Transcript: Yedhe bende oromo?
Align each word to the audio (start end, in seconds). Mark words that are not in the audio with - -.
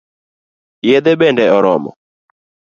Yedhe 0.87 1.13
bende 1.21 1.45
oromo? 1.57 1.91